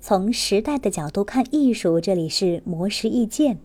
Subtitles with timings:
[0.00, 3.58] 从时代的角度看艺术，这里是魔石意见。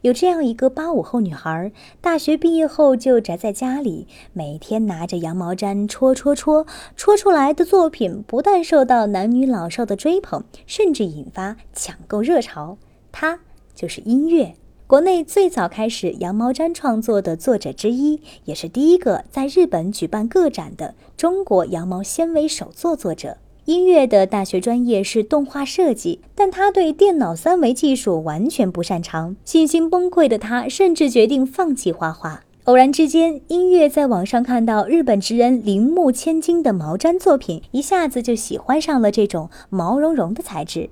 [0.00, 6.66] 有这样一个八五后女孩，大学毕业后就宅在家里，每天拿着羊毛毡戳戳戳，
[6.96, 12.78] 戳出来的作品不但受到男女老少的追捧，甚至引发抢购热潮。
[13.12, 13.40] 她
[13.74, 14.54] 就是音乐，
[14.86, 23.36] 国内最早开始羊毛毡创作的作者之一，也是第一个在日本举办个展的中国羊毛纤维手作作者。
[23.66, 32.44] 音乐的大学专业是动画设计，但他对电脑三维技术完全不擅长，信心崩溃的他甚至决定放弃画画。
[32.66, 40.90] 偶然之间，音乐在网上看到日本职人铃木千金的毛毡作品，一下子就喜欢上了这种毛茸茸的材质。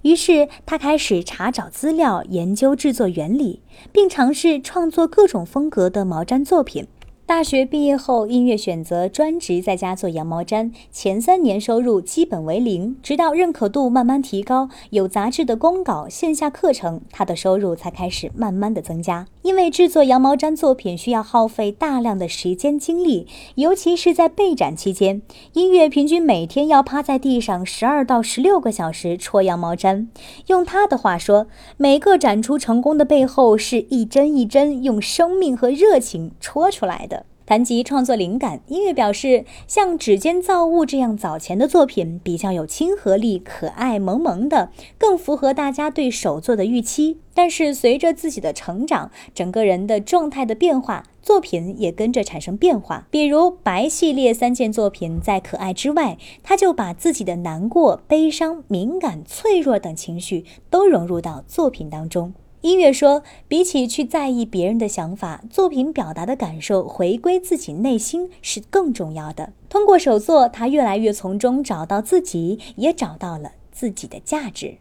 [0.00, 3.60] 于是他开始查找资料，研究制作原理，
[3.92, 6.86] 并尝试创作各种风格的毛毡作品。
[7.26, 10.70] 大学毕业后，音乐选择专职在家做羊毛毡。
[10.92, 19.26] 前三年收入基本为零，直到认可度慢慢提高，有杂志的公稿、线下课程，他的收入才开始慢慢的增加。
[19.40, 25.22] 因为制作羊毛毡作品需要耗费大量的时间精力，尤其是在备展期间，
[25.54, 30.08] 音乐平均每天要趴在地上十二到十六个小时戳羊毛毡。
[30.48, 31.46] 用他的话说，
[31.78, 37.23] 每个展出成功的背后，是一针一针用生命和热情戳出来的。
[37.46, 47.18] 谈及创作灵感，音乐表示，像《指尖造物》这样早前的作品比较有亲和力、可爱、萌萌的，更符合大家对手作的预期。
[47.34, 53.06] 但是随着自己的成长，整个人的状态的变化，作品也跟着产生变化。
[53.10, 62.32] 比如白系列三件作品，在可爱之外，他就把自己的难过、悲伤、敏感、脆弱等情绪都融入到作品当中。
[62.64, 69.52] 音乐说，比起去在意别人的想法，作品表达的感受回归自己内心是更重要的。
[69.68, 74.78] 通过手作，他越来越从中找到自己，也找到了自己的价值。